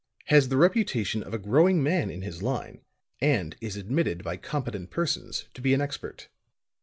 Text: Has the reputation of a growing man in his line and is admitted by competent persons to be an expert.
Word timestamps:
Has 0.25 0.49
the 0.49 0.57
reputation 0.57 1.21
of 1.21 1.31
a 1.31 1.37
growing 1.37 1.83
man 1.83 2.09
in 2.09 2.23
his 2.23 2.41
line 2.41 2.81
and 3.21 3.55
is 3.61 3.77
admitted 3.77 4.23
by 4.23 4.35
competent 4.35 4.89
persons 4.89 5.45
to 5.53 5.61
be 5.61 5.75
an 5.75 5.79
expert. 5.81 6.27